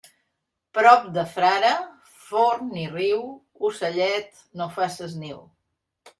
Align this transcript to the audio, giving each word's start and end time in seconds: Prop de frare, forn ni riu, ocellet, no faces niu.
Prop 0.77 1.03
de 1.17 1.25
frare, 1.33 1.69
forn 2.31 2.73
ni 2.79 2.87
riu, 2.95 3.21
ocellet, 3.71 4.43
no 4.63 4.71
faces 4.81 5.17
niu. 5.23 5.41